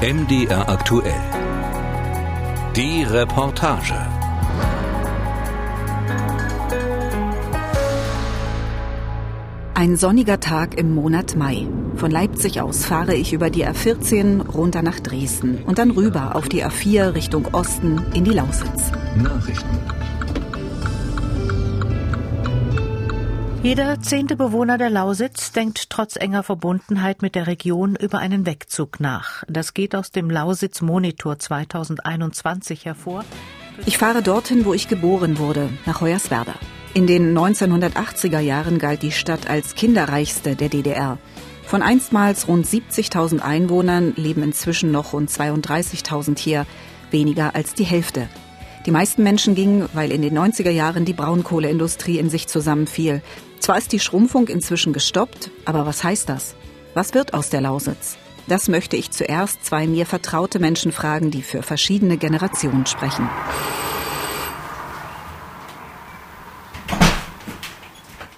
[0.00, 1.20] MDR aktuell.
[2.76, 3.96] Die Reportage.
[9.74, 11.66] Ein sonniger Tag im Monat Mai.
[11.96, 16.48] Von Leipzig aus fahre ich über die A14 runter nach Dresden und dann rüber auf
[16.48, 18.92] die A4 Richtung Osten in die Lausitz.
[19.16, 19.97] Nachrichten.
[23.68, 28.98] Jeder zehnte Bewohner der Lausitz denkt trotz enger Verbundenheit mit der Region über einen Wegzug
[28.98, 29.44] nach.
[29.46, 33.26] Das geht aus dem Lausitz Monitor 2021 hervor.
[33.84, 36.54] Ich fahre dorthin, wo ich geboren wurde, nach Hoyerswerda.
[36.94, 41.18] In den 1980er Jahren galt die Stadt als kinderreichste der DDR.
[41.64, 46.64] Von einstmals rund 70.000 Einwohnern leben inzwischen noch rund 32.000 hier,
[47.10, 48.30] weniger als die Hälfte.
[48.86, 53.20] Die meisten Menschen gingen, weil in den 90er Jahren die Braunkohleindustrie in sich zusammenfiel.
[53.60, 56.54] Zwar ist die Schrumpfung inzwischen gestoppt, aber was heißt das?
[56.94, 58.16] Was wird aus der Lausitz?
[58.46, 63.28] Das möchte ich zuerst zwei mir vertraute Menschen fragen, die für verschiedene Generationen sprechen.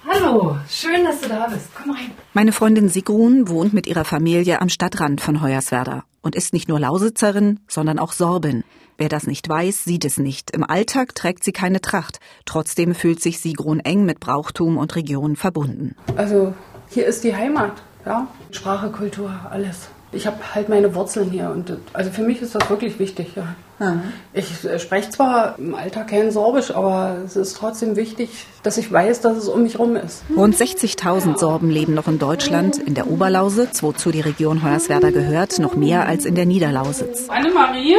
[0.08, 1.68] Hallo, schön, dass du da bist.
[1.80, 2.10] Komm rein.
[2.34, 6.80] Meine Freundin Sigrun wohnt mit ihrer Familie am Stadtrand von Hoyerswerda und ist nicht nur
[6.80, 8.64] Lausitzerin, sondern auch Sorbin.
[9.00, 10.50] Wer das nicht weiß, sieht es nicht.
[10.50, 12.20] Im Alltag trägt sie keine Tracht.
[12.44, 15.96] Trotzdem fühlt sich Sigrun eng mit Brauchtum und Region verbunden.
[16.16, 16.52] Also,
[16.90, 17.72] hier ist die Heimat,
[18.04, 18.28] ja?
[18.50, 19.88] Sprache, Kultur, alles.
[20.12, 23.28] Ich habe halt meine Wurzeln hier und also für mich ist das wirklich wichtig.
[23.36, 24.02] Ja.
[24.34, 28.28] Ich äh, spreche zwar im Alltag kein Sorbisch, aber es ist trotzdem wichtig,
[28.62, 30.24] dass ich weiß, dass es um mich rum ist.
[30.36, 35.58] Rund 60.000 Sorben leben noch in Deutschland, in der Oberlausitz, wozu die Region Hoyerswerda gehört,
[35.58, 37.30] noch mehr als in der Niederlausitz.
[37.30, 37.96] Annemarie,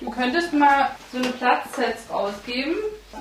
[0.00, 2.74] du könntest mal so eine Platzsets ausgeben.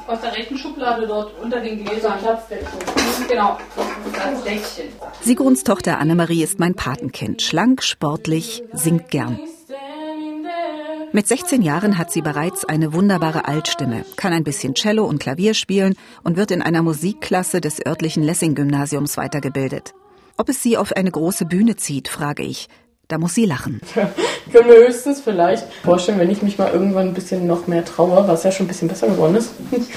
[0.07, 2.19] Aus der rechten Schublade dort unter den Gläsern.
[2.19, 2.79] Platzdeckchen.
[3.27, 3.57] Genau,
[4.13, 4.87] Platzdeckchen.
[5.21, 7.41] Sigruns Tochter Annemarie ist mein Patenkind.
[7.41, 9.39] Schlank, sportlich, singt gern.
[11.13, 15.53] Mit 16 Jahren hat sie bereits eine wunderbare Altstimme, kann ein bisschen Cello und Klavier
[15.53, 19.93] spielen und wird in einer Musikklasse des örtlichen Lessing-Gymnasiums weitergebildet.
[20.35, 22.67] Ob es sie auf eine große Bühne zieht, frage ich.
[23.07, 23.81] Da muss sie lachen.
[24.47, 27.83] Ich kann mir höchstens vielleicht vorstellen, wenn ich mich mal irgendwann ein bisschen noch mehr
[27.83, 29.51] traue, was ja schon ein bisschen besser geworden ist,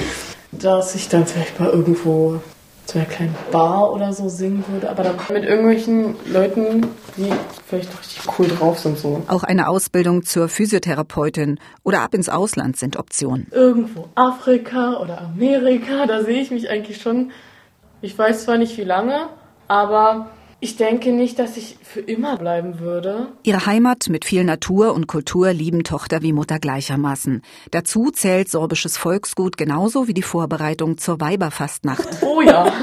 [0.51, 2.41] dass ich dann vielleicht mal irgendwo
[2.87, 7.33] zu einer kleinen Bar oder so singen würde, aber dann mit irgendwelchen Leuten, die
[7.69, 8.99] vielleicht richtig cool drauf sind.
[8.99, 9.23] So.
[9.29, 13.47] Auch eine Ausbildung zur Physiotherapeutin oder ab ins Ausland sind Optionen.
[13.53, 17.31] Irgendwo Afrika oder Amerika, da sehe ich mich eigentlich schon.
[18.01, 19.29] Ich weiß zwar nicht wie lange,
[19.69, 23.29] aber ich denke nicht, dass ich für immer bleiben würde.
[23.43, 27.43] Ihre Heimat mit viel Natur und Kultur lieben Tochter wie Mutter gleichermaßen.
[27.71, 32.23] Dazu zählt sorbisches Volksgut genauso wie die Vorbereitung zur Weiberfastnacht.
[32.23, 32.71] Oh ja.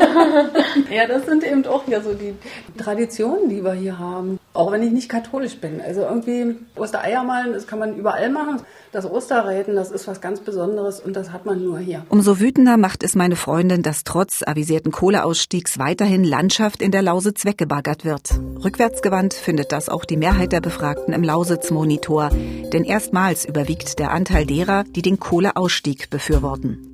[0.91, 2.33] Ja, das sind eben auch ja so die
[2.77, 4.39] Traditionen, die wir hier haben.
[4.57, 5.81] Auch wenn ich nicht katholisch bin.
[5.81, 8.59] Also irgendwie Ostereier malen, das kann man überall machen.
[8.91, 12.07] Das Osterräten, das ist was ganz Besonderes und das hat man nur hier.
[12.09, 17.45] Umso wütender macht es meine Freundin, dass trotz avisierten Kohleausstiegs weiterhin Landschaft in der Lausitz
[17.45, 18.31] weggebaggert wird.
[18.63, 22.29] Rückwärtsgewandt findet das auch die Mehrheit der Befragten im Lausitz-Monitor.
[22.73, 26.86] Denn erstmals überwiegt der Anteil derer, die den Kohleausstieg befürworten.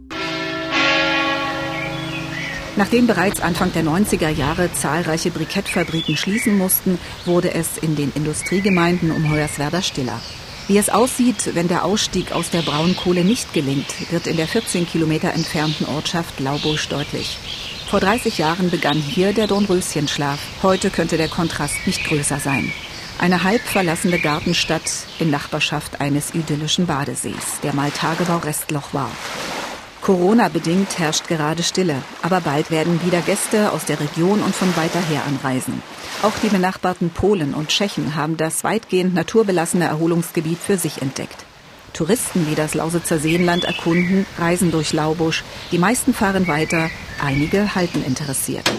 [2.76, 9.12] Nachdem bereits Anfang der 90er Jahre zahlreiche Brikettfabriken schließen mussten, wurde es in den Industriegemeinden
[9.12, 10.20] um Hoyerswerda stiller.
[10.68, 14.88] Wie es aussieht, wenn der Ausstieg aus der Braunkohle nicht gelingt, wird in der 14
[14.88, 17.38] Kilometer entfernten Ortschaft Laubusch deutlich.
[17.90, 20.40] Vor 30 Jahren begann hier der Dornröschenschlaf.
[20.64, 22.72] Heute könnte der Kontrast nicht größer sein.
[23.20, 29.12] Eine halb verlassene Gartenstadt in Nachbarschaft eines idyllischen Badesees, der mal Tagebau-Restloch war.
[30.04, 35.00] Corona-bedingt herrscht gerade Stille, aber bald werden wieder Gäste aus der Region und von weiter
[35.00, 35.82] her anreisen.
[36.24, 41.46] Auch die benachbarten Polen und Tschechen haben das weitgehend naturbelassene Erholungsgebiet für sich entdeckt.
[41.94, 45.46] Touristen, die das Lausitzer Seenland erkunden, reisen durch Laubusch.
[45.72, 46.90] Die meisten fahren weiter,
[47.24, 48.70] einige halten interessiert.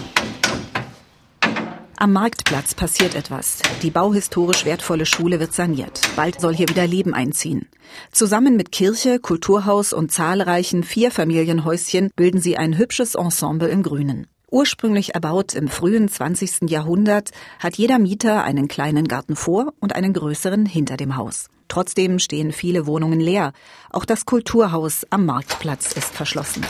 [2.05, 3.61] Am Marktplatz passiert etwas.
[3.81, 6.03] Die bauhistorisch wertvolle Schule wird saniert.
[6.17, 7.67] Bald soll hier wieder Leben einziehen.
[8.12, 14.27] Zusammen mit Kirche, Kulturhaus und zahlreichen Vierfamilienhäuschen bilden sie ein hübsches Ensemble im Grünen.
[14.51, 16.69] Ursprünglich erbaut im frühen 20.
[16.69, 21.49] Jahrhundert, hat jeder Mieter einen kleinen Garten vor und einen größeren hinter dem Haus.
[21.69, 23.55] Trotzdem stehen viele Wohnungen leer.
[23.89, 26.67] Auch das Kulturhaus am Marktplatz ist verschlossen.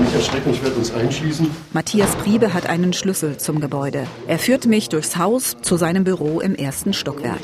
[0.00, 1.50] Nicht erschrecken, ich werde uns einschließen.
[1.72, 4.06] Matthias Priebe hat einen Schlüssel zum Gebäude.
[4.26, 7.40] Er führt mich durchs Haus zu seinem Büro im ersten Stockwerk.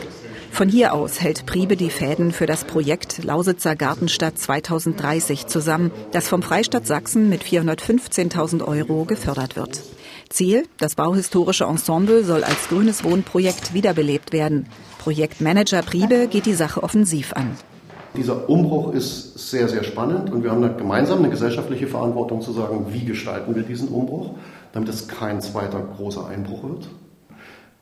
[0.51, 6.29] Von hier aus hält Priebe die Fäden für das Projekt Lausitzer Gartenstadt 2030 zusammen, das
[6.29, 9.83] vom Freistaat Sachsen mit 415.000 Euro gefördert wird.
[10.31, 14.67] Ziel, das bauhistorische Ensemble soll als grünes Wohnprojekt wiederbelebt werden.
[14.99, 17.57] Projektmanager Priebe geht die Sache offensiv an.
[18.19, 22.51] Dieser Umbruch ist sehr, sehr spannend und wir haben da gemeinsam eine gesellschaftliche Verantwortung zu
[22.51, 24.35] sagen, wie gestalten wir diesen Umbruch,
[24.73, 26.89] damit es kein zweiter großer Einbruch wird.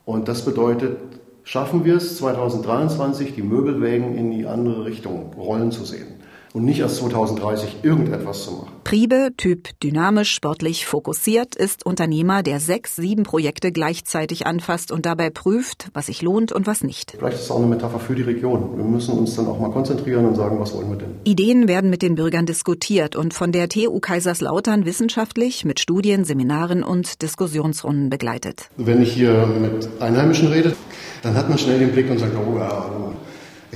[0.05, 0.99] Und das bedeutet,
[1.43, 6.16] schaffen wir es 2023, die Möbelwägen in die andere Richtung rollen zu sehen
[6.57, 8.69] und nicht erst 2030 irgendetwas zu machen.
[8.83, 15.29] Priebe, Typ dynamisch, sportlich fokussiert, ist Unternehmer, der sechs, sieben Projekte gleichzeitig anfasst und dabei
[15.29, 17.15] prüft, was sich lohnt und was nicht.
[17.19, 18.75] Vielleicht ist es auch eine Metapher für die Region.
[18.79, 21.17] Wir müssen uns dann auch mal konzentrieren und sagen, was wollen wir denn?
[21.25, 26.83] Ideen werden mit den Bürgern diskutiert und von der TU Kaiserslautern wissenschaftlich mit Studien, Seminaren
[26.83, 28.71] und Diskussionsrunden begleitet.
[28.79, 30.75] Wenn ich hier mit Einheimischen rede,
[31.23, 33.06] dann hat man schnell den Blick und sagt, oh ja,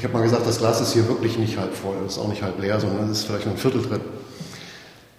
[0.01, 2.43] ich habe mal gesagt, das Glas ist hier wirklich nicht halb voll, ist auch nicht
[2.43, 4.01] halb leer, sondern es ist vielleicht nur ein Viertel drin.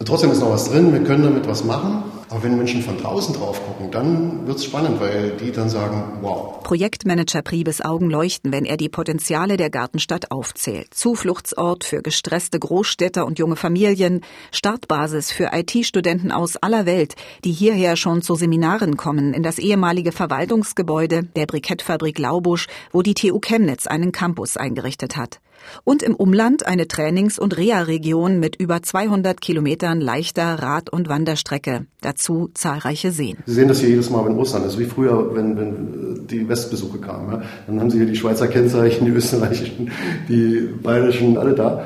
[0.04, 2.02] Trotzdem ist noch was drin, wir können damit was machen.
[2.32, 6.20] Aber wenn Menschen von draußen drauf gucken, dann wird es spannend, weil die dann sagen,
[6.22, 6.64] wow.
[6.64, 10.94] Projektmanager Priebes Augen leuchten, wenn er die Potenziale der Gartenstadt aufzählt.
[10.94, 14.22] Zufluchtsort für gestresste Großstädter und junge Familien,
[14.54, 20.14] Startbasis für IT-Studenten aus aller Welt, die hierher schon zu Seminaren kommen, in das ehemalige
[20.14, 25.42] Verwaltungsgebäude der Brikettfabrik Laubusch, wo die TU Chemnitz einen Campus eingerichtet hat
[25.84, 31.86] und im Umland eine Trainings- und Reha-Region mit über 200 Kilometern leichter Rad- und Wanderstrecke.
[32.02, 33.38] Dazu zahlreiche Seen.
[33.46, 37.00] Sie sehen das hier jedes Mal, wenn Ostern ist, wie früher, wenn, wenn die Westbesuche
[37.00, 37.32] kamen.
[37.32, 37.42] Ja?
[37.68, 39.92] Dann haben Sie hier die Schweizer Kennzeichen, die österreichischen,
[40.28, 41.86] die bayerischen, alle da.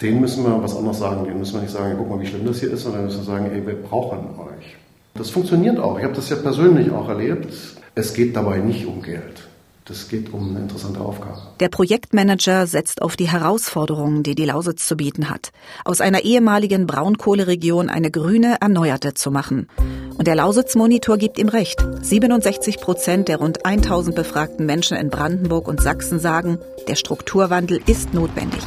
[0.00, 1.24] Denen müssen wir was anderes sagen.
[1.24, 3.24] Denen müssen wir nicht sagen, guck mal, wie schlimm das hier ist, sondern müssen wir
[3.24, 4.76] sagen, ey, wir brauchen euch.
[5.14, 5.98] Das funktioniert auch.
[5.98, 7.52] Ich habe das ja persönlich auch erlebt.
[7.94, 9.48] Es geht dabei nicht um Geld.
[9.92, 11.38] Das geht um eine interessante Aufgabe.
[11.60, 15.52] Der Projektmanager setzt auf die Herausforderungen, die die Lausitz zu bieten hat.
[15.84, 19.68] Aus einer ehemaligen Braunkohleregion eine grüne, erneuerte zu machen.
[20.16, 21.86] Und der Lausitz-Monitor gibt ihm recht.
[22.00, 26.58] 67 Prozent der rund 1000 befragten Menschen in Brandenburg und Sachsen sagen,
[26.88, 28.62] der Strukturwandel ist notwendig.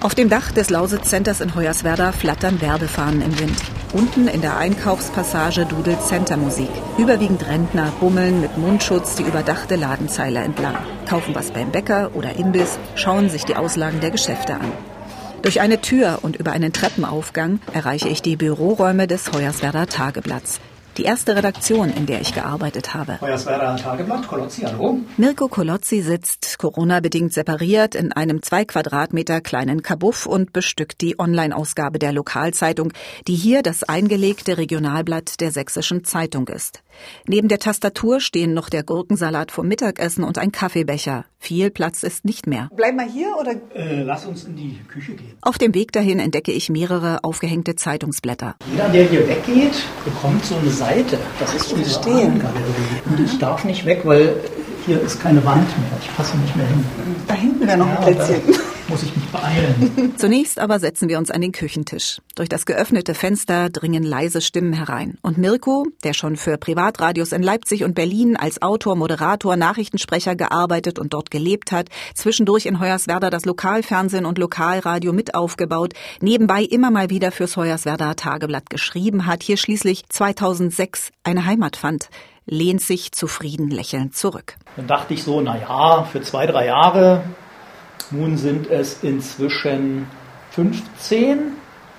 [0.00, 3.58] Auf dem Dach des Lausitz Centers in Hoyerswerda flattern Werbefahnen im Wind.
[3.92, 6.70] Unten in der Einkaufspassage dudelt Centermusik.
[6.98, 10.76] Überwiegend Rentner bummeln mit Mundschutz die überdachte Ladenzeile entlang,
[11.08, 14.70] kaufen was beim Bäcker oder Imbiss, schauen sich die Auslagen der Geschäfte an.
[15.42, 20.60] Durch eine Tür und über einen Treppenaufgang erreiche ich die Büroräume des Hoyerswerda Tageblatts
[20.98, 23.18] die erste Redaktion, in der ich gearbeitet habe.
[24.28, 25.00] Kolozzi, hallo.
[25.16, 31.98] Mirko Kolozzi sitzt, Corona-bedingt separiert, in einem zwei Quadratmeter kleinen Kabuff und bestückt die Online-Ausgabe
[31.98, 32.92] der Lokalzeitung,
[33.28, 36.82] die hier das eingelegte Regionalblatt der Sächsischen Zeitung ist.
[37.28, 41.24] Neben der Tastatur stehen noch der Gurkensalat vom Mittagessen und ein Kaffeebecher.
[41.38, 42.68] Viel Platz ist nicht mehr.
[42.74, 43.52] Bleiben wir hier oder?
[43.72, 45.36] Äh, lass uns in die Küche gehen.
[45.40, 48.56] Auf dem Weg dahin entdecke ich mehrere aufgehängte Zeitungsblätter.
[48.72, 50.87] Jeder, der hier weggeht, bekommt so eine Seite.
[51.38, 52.42] Das ist unsere Stehen.
[53.04, 54.36] Und ich darf nicht weg, weil
[54.88, 55.98] hier ist keine Wand mehr.
[56.00, 56.84] Ich passe nicht mehr hin.
[57.26, 58.40] Da hinten wäre noch ein Plätzchen.
[58.88, 60.14] Muss ich mich beeilen.
[60.16, 62.22] Zunächst aber setzen wir uns an den Küchentisch.
[62.36, 65.18] Durch das geöffnete Fenster dringen leise Stimmen herein.
[65.20, 70.98] Und Mirko, der schon für Privatradios in Leipzig und Berlin als Autor, Moderator, Nachrichtensprecher gearbeitet
[70.98, 75.92] und dort gelebt hat, zwischendurch in Hoyerswerda das Lokalfernsehen und Lokalradio mit aufgebaut,
[76.22, 82.08] nebenbei immer mal wieder fürs Hoyerswerda Tageblatt geschrieben hat, hier schließlich 2006 eine Heimat fand
[82.48, 84.56] lehnt sich zufrieden lächelnd zurück.
[84.76, 87.22] Dann dachte ich so, na ja, für zwei, drei Jahre.
[88.10, 90.06] Nun sind es inzwischen
[90.52, 91.52] 15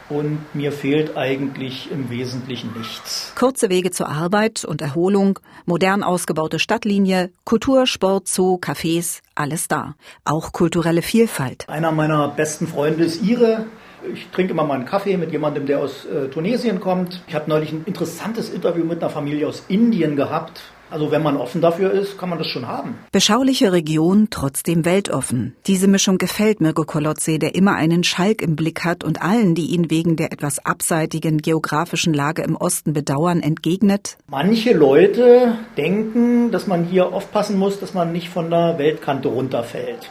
[0.10, 3.32] und mir fehlt eigentlich im Wesentlichen nichts.
[3.36, 9.96] Kurze Wege zur Arbeit und Erholung, modern ausgebaute Stadtlinie, Kultur, Sport, Zoo, Cafés, alles da.
[10.26, 11.70] Auch kulturelle Vielfalt.
[11.70, 13.68] Einer meiner besten Freunde ist Ihre.
[14.14, 17.22] Ich trinke immer mal einen Kaffee mit jemandem, der aus äh, Tunesien kommt.
[17.28, 20.62] Ich habe neulich ein interessantes Interview mit einer Familie aus Indien gehabt.
[20.92, 22.98] Also wenn man offen dafür ist, kann man das schon haben.
[23.12, 25.56] Beschauliche Region, trotzdem weltoffen.
[25.68, 29.68] Diese Mischung gefällt Mirko Kolotze, der immer einen Schalk im Blick hat und allen, die
[29.68, 34.18] ihn wegen der etwas abseitigen geografischen Lage im Osten bedauern, entgegnet.
[34.28, 40.10] Manche Leute denken, dass man hier aufpassen muss, dass man nicht von der Weltkante runterfällt.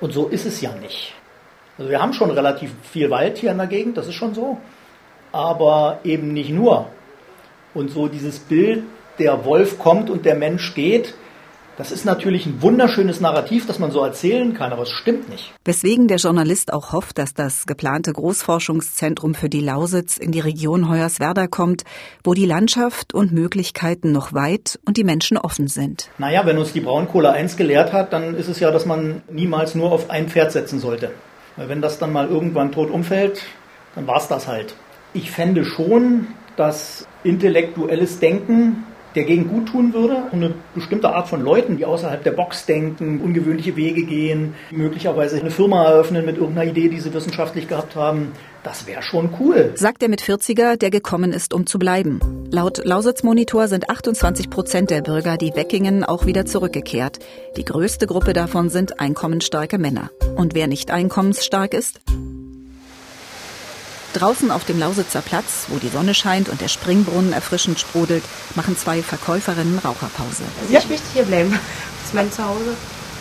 [0.00, 1.14] Und so ist es ja nicht.
[1.78, 4.58] Also wir haben schon relativ viel Wald hier in der Gegend, das ist schon so.
[5.32, 6.86] Aber eben nicht nur.
[7.74, 8.82] Und so dieses Bild,
[9.18, 11.14] der Wolf kommt und der Mensch geht,
[11.80, 15.50] das ist natürlich ein wunderschönes Narrativ, das man so erzählen kann, aber es stimmt nicht.
[15.64, 20.90] Weswegen der Journalist auch hofft, dass das geplante Großforschungszentrum für die Lausitz in die Region
[20.90, 21.84] Hoyerswerda kommt,
[22.22, 26.10] wo die Landschaft und Möglichkeiten noch weit und die Menschen offen sind.
[26.18, 29.74] Naja, wenn uns die Braunkohle eins gelehrt hat, dann ist es ja, dass man niemals
[29.74, 31.12] nur auf ein Pferd setzen sollte.
[31.60, 33.42] Weil wenn das dann mal irgendwann tot umfällt,
[33.94, 34.74] dann war es das halt.
[35.12, 40.24] Ich fände schon, dass intellektuelles Denken der Gegend gut tun würde.
[40.32, 45.50] Eine bestimmte Art von Leuten, die außerhalb der Box denken, ungewöhnliche Wege gehen, möglicherweise eine
[45.50, 48.32] Firma eröffnen mit irgendeiner Idee, die sie wissenschaftlich gehabt haben.
[48.62, 49.72] Das wäre schon cool.
[49.74, 52.20] Sagt der mit 40er, der gekommen ist, um zu bleiben.
[52.50, 57.20] Laut Lausitz-Monitor sind 28 Prozent der Bürger, die weggingen, auch wieder zurückgekehrt.
[57.56, 60.10] Die größte Gruppe davon sind einkommensstarke Männer.
[60.36, 62.00] Und wer nicht einkommensstark ist?
[64.12, 68.24] Draußen auf dem Lausitzer Platz, wo die Sonne scheint und der Springbrunnen erfrischend sprudelt,
[68.54, 70.42] machen zwei Verkäuferinnen Raucherpause.
[70.62, 71.50] Also ich möchte hier bleiben.
[71.52, 72.74] Das ist mein Zuhause.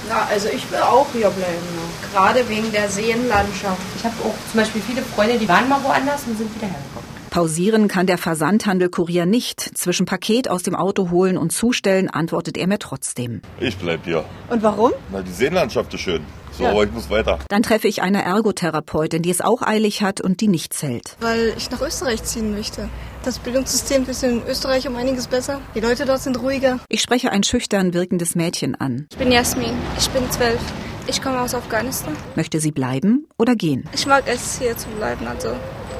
[0.07, 1.67] Ja, also ich will auch hier bleiben.
[1.75, 2.09] Ja.
[2.11, 3.81] Gerade wegen der Seenlandschaft.
[3.97, 6.98] Ich habe auch zum Beispiel viele Freunde, die waren mal woanders und sind wieder hergekommen.
[7.29, 9.61] Pausieren kann der Versandhandel Kurier nicht.
[9.77, 13.41] Zwischen Paket aus dem Auto holen und zustellen, antwortet er mir trotzdem.
[13.59, 14.25] Ich bleib hier.
[14.49, 14.91] Und warum?
[15.11, 16.21] Na, die Seenlandschaft ist schön.
[16.51, 16.71] So, ja.
[16.71, 17.39] aber ich muss weiter.
[17.47, 21.15] Dann treffe ich eine Ergotherapeutin, die es auch eilig hat und die nicht zählt.
[21.19, 22.89] Weil ich nach Österreich ziehen möchte.
[23.23, 25.61] Das Bildungssystem ist in Österreich um einiges besser.
[25.75, 26.79] Die Leute dort sind ruhiger.
[26.89, 29.07] Ich spreche ein schüchtern wirkendes Mädchen an.
[29.11, 29.73] Ich bin Jasmin.
[29.97, 30.59] Ich bin zwölf.
[31.07, 32.15] Ich komme aus Afghanistan.
[32.35, 33.87] Möchte sie bleiben oder gehen?
[33.93, 35.27] Ich mag es, hier zu bleiben.
[35.27, 35.55] Also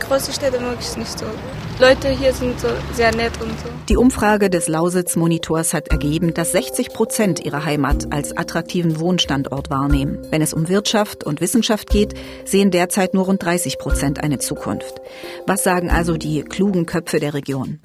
[0.10, 1.26] große Städte mag ich nicht so.
[1.80, 3.70] Leute hier sind so sehr nett und so.
[3.88, 10.18] Die Umfrage des Lausitz-Monitors hat ergeben, dass 60 Prozent ihrer Heimat als attraktiven Wohnstandort wahrnehmen.
[10.32, 14.96] Wenn es um Wirtschaft und Wissenschaft geht, sehen derzeit nur rund 30 Prozent eine Zukunft.
[15.46, 17.80] Was sagen also die klugen Köpfe der Region?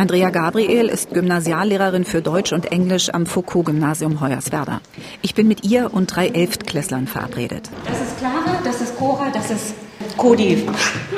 [0.00, 4.80] Andrea Gabriel ist Gymnasiallehrerin für Deutsch und Englisch am Foucault-Gymnasium Hoyerswerda.
[5.20, 7.68] Ich bin mit ihr und drei Elftklässlern verabredet.
[7.84, 9.74] Das ist Clara, das ist Cora, das ist
[10.16, 10.66] Cody.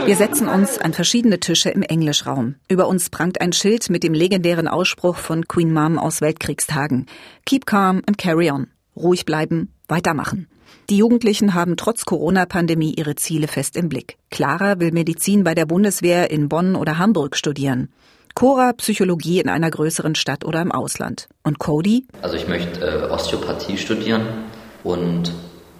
[0.04, 2.56] Wir setzen uns an verschiedene Tische im Englischraum.
[2.66, 7.06] Über uns prangt ein Schild mit dem legendären Ausspruch von Queen Mom aus Weltkriegstagen.
[7.46, 8.66] Keep calm and carry on.
[8.96, 10.48] Ruhig bleiben, weitermachen.
[10.90, 14.16] Die Jugendlichen haben trotz Corona-Pandemie ihre Ziele fest im Blick.
[14.32, 17.88] Clara will Medizin bei der Bundeswehr in Bonn oder Hamburg studieren.
[18.34, 21.28] Cora Psychologie in einer größeren Stadt oder im Ausland.
[21.42, 22.06] Und Cody?
[22.22, 24.26] Also ich möchte äh, Osteopathie studieren
[24.84, 25.32] und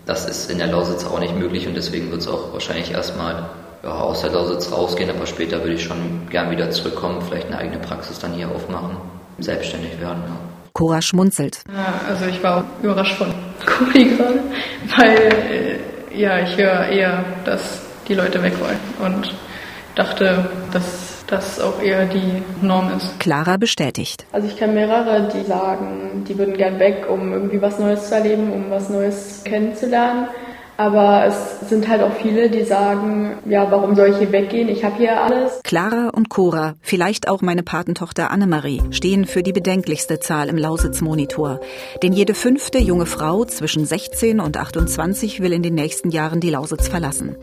[0.07, 3.49] das ist in der Lausitz auch nicht möglich und deswegen wird es auch wahrscheinlich erstmal
[3.83, 7.59] ja, aus der Lausitz rausgehen, aber später würde ich schon gern wieder zurückkommen, vielleicht eine
[7.59, 8.97] eigene Praxis dann hier aufmachen,
[9.39, 10.23] selbstständig werden.
[10.27, 10.37] Ja.
[10.73, 11.63] Cora schmunzelt.
[11.69, 13.33] Ja, also ich war auch überrascht von
[13.67, 14.41] Cody gerade,
[14.97, 15.81] weil
[16.13, 19.35] äh, ja, ich höre eher, dass die Leute weg wollen und
[19.95, 23.19] dachte, dass das auch eher die Norm ist.
[23.19, 24.27] Clara bestätigt.
[24.33, 28.15] Also ich kenne mehrere, die sagen, die würden gern weg, um irgendwie was Neues zu
[28.15, 30.29] erleben, um was Neues kennenzulernen.
[30.77, 34.69] Aber es sind halt auch viele, die sagen, ja, warum soll ich hier weggehen?
[34.69, 35.61] Ich habe hier alles.
[35.63, 41.61] Clara und Cora, vielleicht auch meine Patentochter Annemarie, stehen für die bedenklichste Zahl im Lausitz-Monitor.
[42.03, 46.51] Denn jede fünfte junge Frau zwischen 16 und 28 will in den nächsten Jahren die
[46.51, 47.37] Lausitz verlassen.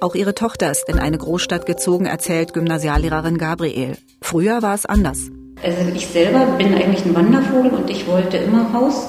[0.00, 3.96] Auch ihre Tochter ist in eine Großstadt gezogen, erzählt Gymnasiallehrerin Gabriel.
[4.22, 5.30] Früher war es anders.
[5.62, 9.08] Also ich selber bin eigentlich ein Wandervogel und ich wollte immer raus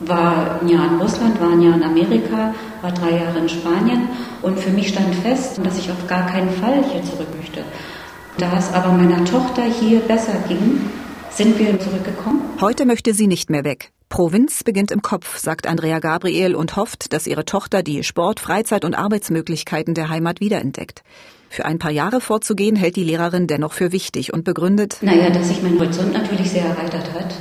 [0.00, 4.08] war ein Jahr in Russland, war ein Jahr in Amerika, war drei Jahre in Spanien
[4.42, 7.64] und für mich stand fest, dass ich auf gar keinen Fall hier zurück möchte.
[8.38, 10.80] Da es aber meiner Tochter hier besser ging,
[11.30, 12.42] sind wir zurückgekommen.
[12.60, 13.90] Heute möchte sie nicht mehr weg.
[14.08, 18.84] Provinz beginnt im Kopf, sagt Andrea Gabriel und hofft, dass ihre Tochter die Sport-, Freizeit-
[18.84, 21.02] und Arbeitsmöglichkeiten der Heimat wiederentdeckt.
[21.50, 24.98] Für ein paar Jahre vorzugehen, hält die Lehrerin dennoch für wichtig und begründet.
[25.00, 27.34] Naja, dass sich mein Horizont natürlich sehr erweitert hat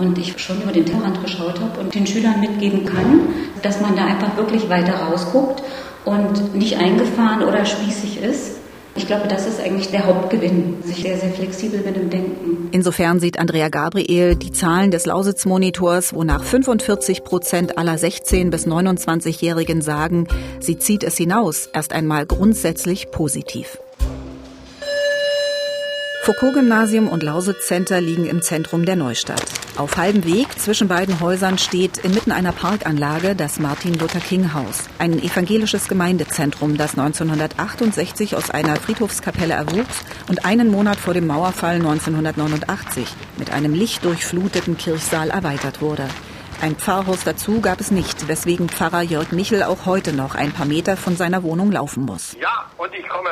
[0.00, 3.20] und ich schon über den Tellerrand geschaut habe und den Schülern mitgeben kann,
[3.62, 5.62] dass man da einfach wirklich weiter rausguckt
[6.04, 8.56] und nicht eingefahren oder spießig ist.
[8.96, 12.68] Ich glaube, das ist eigentlich der Hauptgewinn, dass ich sehr, sehr flexibel bin im Denken.
[12.72, 19.80] Insofern sieht Andrea Gabriel die Zahlen des Lausitz-Monitors, wonach 45 Prozent aller 16- bis 29-Jährigen
[19.80, 20.26] sagen,
[20.58, 23.78] sie zieht es hinaus, erst einmal grundsätzlich positiv.
[26.22, 29.42] Foucault-Gymnasium und Lausitz-Center liegen im Zentrum der Neustadt.
[29.78, 36.76] Auf halbem Weg zwischen beiden Häusern steht inmitten einer Parkanlage das Martin-Luther-King-Haus, ein evangelisches Gemeindezentrum,
[36.76, 43.08] das 1968 aus einer Friedhofskapelle erwuchs und einen Monat vor dem Mauerfall 1989
[43.38, 46.06] mit einem lichtdurchfluteten Kirchsaal erweitert wurde.
[46.60, 50.66] Ein Pfarrhaus dazu gab es nicht, weswegen Pfarrer Jörg Michel auch heute noch ein paar
[50.66, 52.36] Meter von seiner Wohnung laufen muss.
[52.38, 53.30] Ja, und ich komme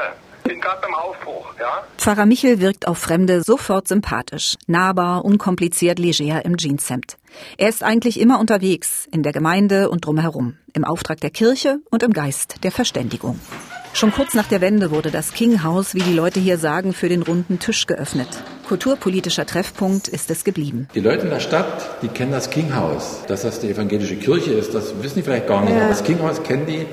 [0.48, 1.84] bin gerade beim Aufbruch, ja.
[1.98, 7.16] Pfarrer Michel wirkt auf Fremde sofort sympathisch, nahbar, unkompliziert, leger im Jeanshemd.
[7.58, 12.02] Er ist eigentlich immer unterwegs, in der Gemeinde und drumherum, im Auftrag der Kirche und
[12.02, 13.38] im Geist der Verständigung.
[13.92, 17.22] Schon kurz nach der Wende wurde das King-Haus, wie die Leute hier sagen, für den
[17.22, 18.28] runden Tisch geöffnet.
[18.68, 20.88] Kulturpolitischer Treffpunkt ist es geblieben.
[20.94, 23.22] Die Leute in der Stadt, die kennen das King-Haus.
[23.26, 25.72] Dass das die evangelische Kirche ist, das wissen die vielleicht gar nicht.
[25.72, 25.80] Ja.
[25.80, 26.86] Aber das King-Haus kennen die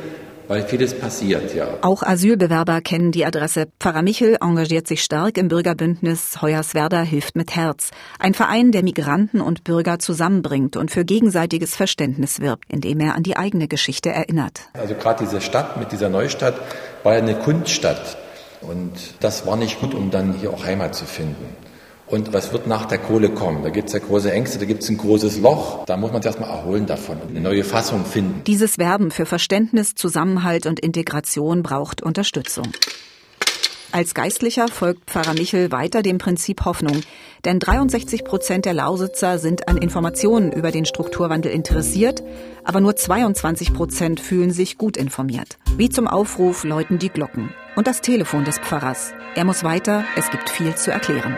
[0.47, 1.67] weil vieles passiert, ja.
[1.81, 3.67] Auch Asylbewerber kennen die Adresse.
[3.79, 7.91] Pfarrer Michel engagiert sich stark im Bürgerbündnis Hoyerswerda hilft mit Herz.
[8.19, 13.23] Ein Verein, der Migranten und Bürger zusammenbringt und für gegenseitiges Verständnis wirbt, indem er an
[13.23, 14.61] die eigene Geschichte erinnert.
[14.73, 16.55] Also gerade diese Stadt mit dieser Neustadt
[17.03, 18.17] war ja eine Kunststadt.
[18.61, 21.64] Und das war nicht gut, um dann hier auch Heimat zu finden.
[22.07, 23.63] Und was wird nach der Kohle kommen?
[23.63, 25.85] Da gibt es ja große Ängste, da gibt es ein großes Loch.
[25.85, 28.43] Da muss man es erstmal erholen davon und eine neue Fassung finden.
[28.45, 32.67] Dieses Werben für Verständnis, Zusammenhalt und Integration braucht Unterstützung.
[33.91, 37.01] Als Geistlicher folgt Pfarrer Michel weiter dem Prinzip Hoffnung.
[37.45, 42.21] Denn 63 Prozent der Lausitzer sind an Informationen über den Strukturwandel interessiert,
[42.65, 45.57] aber nur 22 Prozent fühlen sich gut informiert.
[45.77, 47.51] Wie zum Aufruf läuten die Glocken.
[47.77, 49.13] Und das Telefon des Pfarrers.
[49.35, 51.37] Er muss weiter, es gibt viel zu erklären.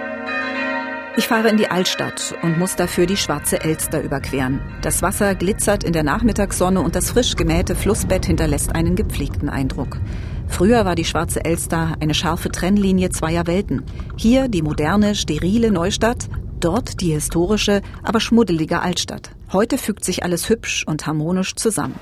[1.17, 4.61] Ich fahre in die Altstadt und muss dafür die schwarze Elster überqueren.
[4.83, 9.97] Das Wasser glitzert in der Nachmittagssonne und das frisch gemähte Flussbett hinterlässt einen gepflegten Eindruck.
[10.47, 13.83] Früher war die schwarze Elster eine scharfe Trennlinie zweier Welten.
[14.15, 19.31] Hier die moderne, sterile Neustadt, dort die historische, aber schmuddelige Altstadt.
[19.51, 21.95] Heute fügt sich alles hübsch und harmonisch zusammen.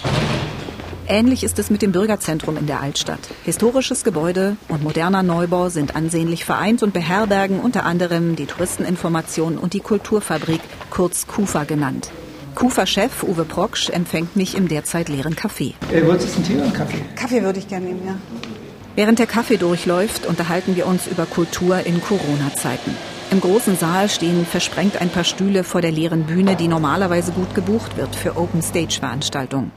[1.07, 3.19] Ähnlich ist es mit dem Bürgerzentrum in der Altstadt.
[3.43, 9.73] Historisches Gebäude und moderner Neubau sind ansehnlich vereint und beherbergen unter anderem die Touristeninformation und
[9.73, 12.09] die Kulturfabrik, kurz KUFA genannt.
[12.55, 15.73] KUFA-Chef Uwe Proksch empfängt mich im derzeit leeren Café.
[15.91, 17.01] Äh, wolltest du einen Tee oder einen Kaffee?
[17.15, 18.15] Kaffee würde ich gerne nehmen, ja.
[18.95, 22.95] Während der Kaffee durchläuft, unterhalten wir uns über Kultur in Corona-Zeiten.
[23.29, 27.53] Im großen Saal stehen versprengt ein paar Stühle vor der leeren Bühne, die normalerweise gut
[27.53, 29.71] gebucht wird für Open-Stage-Veranstaltungen.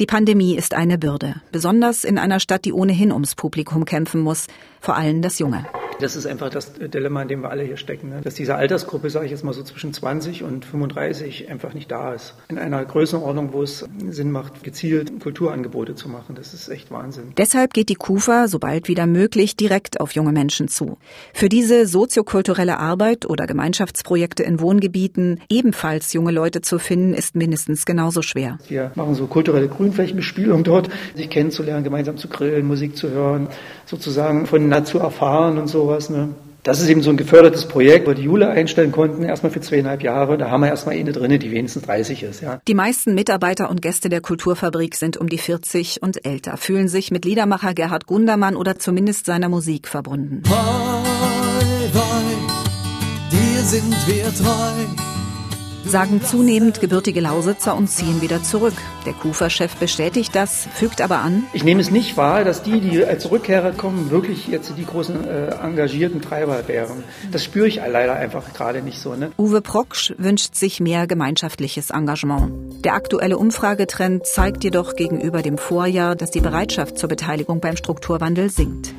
[0.00, 4.46] Die Pandemie ist eine Bürde, besonders in einer Stadt, die ohnehin ums Publikum kämpfen muss,
[4.80, 5.66] vor allem das Junge.
[6.00, 8.08] Das ist einfach das Dilemma, in dem wir alle hier stecken.
[8.08, 8.20] Ne?
[8.22, 12.14] Dass diese Altersgruppe, sage ich jetzt mal so zwischen 20 und 35, einfach nicht da
[12.14, 12.34] ist.
[12.48, 16.34] In einer Größenordnung, wo es Sinn macht, gezielt Kulturangebote zu machen.
[16.34, 17.32] Das ist echt Wahnsinn.
[17.36, 20.98] Deshalb geht die KUFA, sobald wieder möglich, direkt auf junge Menschen zu.
[21.34, 27.84] Für diese soziokulturelle Arbeit oder Gemeinschaftsprojekte in Wohngebieten ebenfalls junge Leute zu finden, ist mindestens
[27.84, 28.58] genauso schwer.
[28.68, 33.48] Wir machen so kulturelle Grünflächenbespielung dort, sich kennenzulernen, gemeinsam zu grillen, Musik zu hören,
[33.86, 36.10] sozusagen von Natur erfahren und so sowas.
[36.10, 36.34] Ne?
[36.62, 40.02] Das ist eben so ein gefördertes Projekt, wo die Jule einstellen konnten, erstmal für zweieinhalb
[40.02, 40.36] Jahre.
[40.36, 42.42] Da haben wir erstmal eine drinne, die wenigstens 30 ist.
[42.42, 42.60] Ja.
[42.68, 47.10] Die meisten Mitarbeiter und Gäste der Kulturfabrik sind um die 40 und älter, fühlen sich
[47.10, 50.42] mit Liedermacher Gerhard Gundermann oder zumindest seiner Musik verbunden.
[50.42, 50.52] Bye,
[51.94, 52.02] bye,
[53.32, 55.09] dir sind wir treu
[55.90, 58.74] sagen zunehmend gebürtige Lausitzer und ziehen wieder zurück.
[59.04, 61.44] Der KUFA-Chef bestätigt das, fügt aber an.
[61.52, 65.26] Ich nehme es nicht wahr, dass die, die als Rückkehrer kommen, wirklich jetzt die großen
[65.26, 67.02] äh, engagierten Treiber wären.
[67.32, 69.14] Das spüre ich leider einfach gerade nicht so.
[69.14, 69.32] Ne?
[69.36, 72.84] Uwe Proksch wünscht sich mehr gemeinschaftliches Engagement.
[72.84, 78.48] Der aktuelle Umfragetrend zeigt jedoch gegenüber dem Vorjahr, dass die Bereitschaft zur Beteiligung beim Strukturwandel
[78.48, 78.94] sinkt.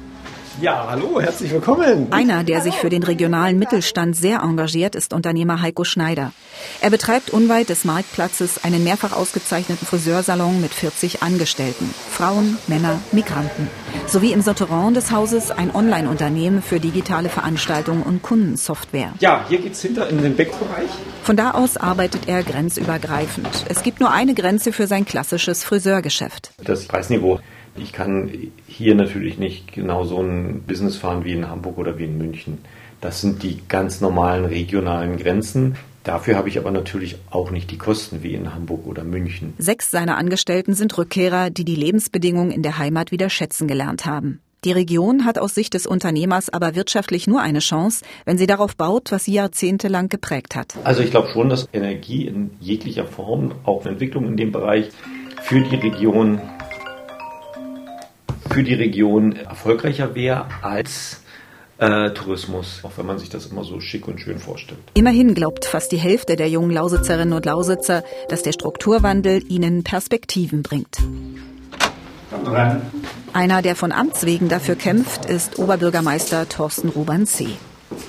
[0.60, 2.12] Ja, hallo, herzlich willkommen.
[2.12, 6.34] Einer, der sich für den regionalen Mittelstand sehr engagiert, ist Unternehmer Heiko Schneider.
[6.82, 11.94] Er betreibt unweit des Marktplatzes einen mehrfach ausgezeichneten Friseursalon mit 40 Angestellten.
[12.10, 13.70] Frauen, Männer, Migranten.
[14.08, 19.14] Sowie im Souterrain des Hauses ein Online-Unternehmen für digitale Veranstaltungen und Kundensoftware.
[19.20, 20.90] Ja, hier geht's hinter in den Backbereich.
[21.24, 23.66] Von da aus arbeitet er grenzübergreifend.
[23.70, 26.52] Es gibt nur eine Grenze für sein klassisches Friseurgeschäft.
[26.64, 27.40] Das Preisniveau
[27.78, 28.30] ich kann
[28.68, 32.60] hier natürlich nicht genau so ein Business fahren wie in Hamburg oder wie in München.
[33.00, 35.76] Das sind die ganz normalen regionalen Grenzen.
[36.04, 39.54] Dafür habe ich aber natürlich auch nicht die Kosten wie in Hamburg oder München.
[39.58, 44.42] Sechs seiner Angestellten sind Rückkehrer, die die Lebensbedingungen in der Heimat wieder schätzen gelernt haben.
[44.64, 48.76] Die Region hat aus Sicht des Unternehmers aber wirtschaftlich nur eine Chance, wenn sie darauf
[48.76, 50.76] baut, was sie jahrzehntelang geprägt hat.
[50.84, 54.90] Also ich glaube schon, dass Energie in jeglicher Form, auch Entwicklung in dem Bereich,
[55.42, 56.40] für die Region
[58.54, 61.22] für die Region erfolgreicher wäre als
[61.78, 64.80] äh, Tourismus, auch wenn man sich das immer so schick und schön vorstellt.
[64.94, 70.62] Immerhin glaubt fast die Hälfte der jungen Lausitzerinnen und Lausitzer, dass der Strukturwandel ihnen Perspektiven
[70.62, 70.98] bringt.
[73.34, 77.48] Einer, der von Amts wegen dafür kämpft, ist Oberbürgermeister Thorsten Ruban-C.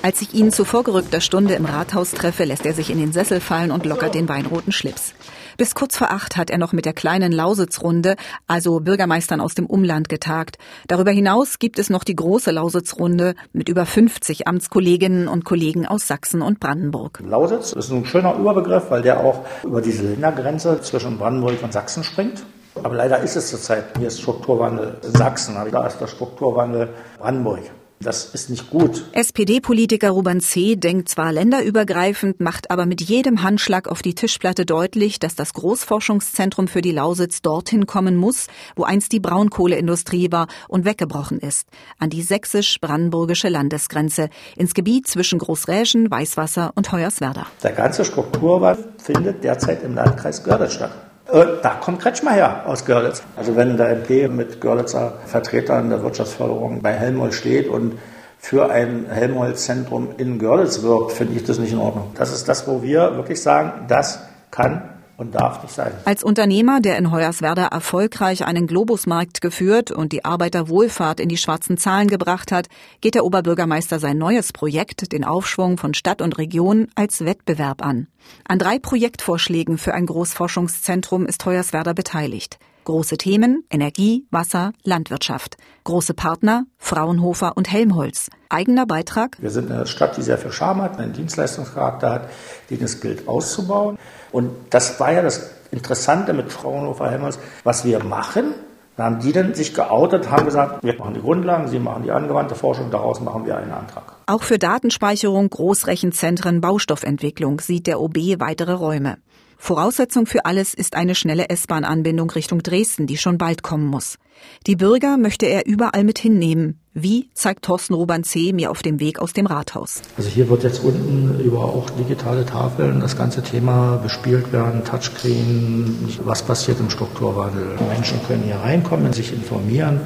[0.02, 3.40] Als ich ihn zu vorgerückter Stunde im Rathaus treffe, lässt er sich in den Sessel
[3.40, 5.14] fallen und lockert den weinroten Schlips.
[5.56, 9.66] Bis kurz vor acht hat er noch mit der kleinen Lausitzrunde, also Bürgermeistern aus dem
[9.66, 10.58] Umland, getagt.
[10.88, 16.06] Darüber hinaus gibt es noch die große Lausitzrunde mit über 50 Amtskolleginnen und Kollegen aus
[16.06, 17.20] Sachsen und Brandenburg.
[17.24, 22.04] Lausitz ist ein schöner Überbegriff, weil der auch über diese Ländergrenze zwischen Brandenburg und Sachsen
[22.04, 22.42] springt.
[22.82, 26.88] Aber leider ist es zurzeit, hier ist Strukturwandel Sachsen, da ist der Strukturwandel
[27.18, 27.60] Brandenburg.
[28.02, 29.04] Das ist nicht gut.
[29.12, 30.76] SPD-Politiker Ruben C.
[30.76, 36.68] denkt zwar länderübergreifend, macht aber mit jedem Handschlag auf die Tischplatte deutlich, dass das Großforschungszentrum
[36.68, 42.10] für die Lausitz dorthin kommen muss, wo einst die Braunkohleindustrie war und weggebrochen ist, an
[42.10, 47.46] die sächsisch-brandenburgische Landesgrenze, ins Gebiet zwischen Großräschen, Weißwasser und Hoyerswerda.
[47.62, 51.12] Der ganze Strukturwandel findet derzeit im Landkreis Görlitz statt.
[51.32, 53.22] Äh, da kommt Kretschmer her aus Görlitz.
[53.36, 57.98] Also wenn der MP mit Görlitzer Vertretern der Wirtschaftsförderung bei Helmholtz steht und
[58.38, 62.10] für ein Helmholtz-Zentrum in Görlitz wirkt, finde ich das nicht in Ordnung.
[62.16, 64.91] Das ist das, wo wir wirklich sagen, das kann
[65.22, 65.92] und darf nicht sein.
[66.04, 71.78] Als Unternehmer, der in Hoyerswerda erfolgreich einen Globusmarkt geführt und die Arbeiterwohlfahrt in die schwarzen
[71.78, 72.68] Zahlen gebracht hat,
[73.00, 78.08] geht der Oberbürgermeister sein neues Projekt, den Aufschwung von Stadt und Region, als Wettbewerb an.
[78.46, 82.58] An drei Projektvorschlägen für ein Großforschungszentrum ist Hoyerswerda beteiligt.
[82.84, 85.56] Große Themen Energie, Wasser, Landwirtschaft.
[85.84, 88.28] Große Partner Fraunhofer und Helmholtz.
[88.48, 89.36] Eigener Beitrag?
[89.40, 92.30] Wir sind eine Stadt, die sehr viel Charme hat, einen Dienstleistungscharakter hat,
[92.70, 93.98] den es gilt auszubauen.
[94.32, 97.38] Und das war ja das Interessante mit Fraunhofer Helmholtz.
[97.62, 98.52] Was wir machen,
[98.96, 102.10] da haben die dann sich geoutet, haben gesagt, wir machen die Grundlagen, sie machen die
[102.10, 104.16] angewandte Forschung, daraus machen wir einen Antrag.
[104.26, 109.18] Auch für Datenspeicherung, Großrechenzentren, Baustoffentwicklung sieht der OB weitere Räume.
[109.64, 114.18] Voraussetzung für alles ist eine schnelle S-Bahn-Anbindung Richtung Dresden, die schon bald kommen muss.
[114.66, 116.81] Die Bürger möchte er überall mit hinnehmen.
[116.94, 117.94] Wie, zeigt Thorsten
[118.25, 118.53] C.
[118.53, 120.03] mir auf dem Weg aus dem Rathaus.
[120.16, 126.09] Also hier wird jetzt unten über auch digitale Tafeln das ganze Thema bespielt werden, Touchscreen,
[126.25, 127.79] was passiert im Strukturwandel.
[127.88, 130.01] Menschen können hier reinkommen, sich informieren,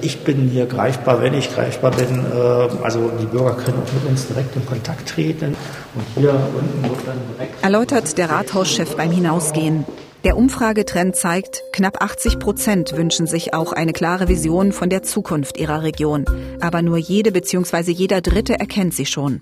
[0.00, 2.24] ich bin hier greifbar, wenn ich greifbar bin.
[2.24, 2.38] Äh,
[2.82, 5.56] also die Bürger können auch mit uns direkt in Kontakt treten.
[5.94, 7.62] Und hier unten wird dann direkt.
[7.62, 9.84] Erläutert der Rathauschef beim Hinausgehen.
[10.24, 15.56] Der Umfragetrend zeigt, knapp 80 Prozent wünschen sich auch eine klare Vision von der Zukunft
[15.56, 16.26] ihrer Region.
[16.60, 17.90] Aber nur jede bzw.
[17.90, 19.40] jeder Dritte erkennt sie schon.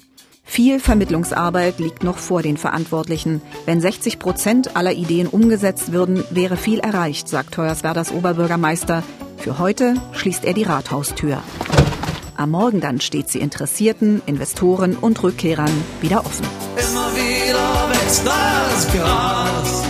[0.51, 3.43] Viel Vermittlungsarbeit liegt noch vor den Verantwortlichen.
[3.67, 9.05] Wenn 60 Prozent aller Ideen umgesetzt würden, wäre viel erreicht, sagt Hoyerswerders Oberbürgermeister.
[9.37, 11.43] Für heute schließt er die Rathaustür.
[12.35, 16.47] Am Morgen dann steht sie Interessierten, Investoren und Rückkehrern wieder offen.
[16.77, 19.85] Immer wieder wächst das Gras,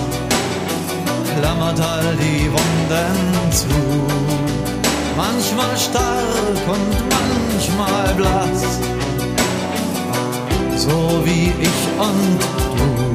[1.39, 3.69] klammert all die Wunden zu.
[5.17, 8.98] Manchmal stark und manchmal blass,
[10.79, 12.41] so wie ich und
[12.79, 13.08] du.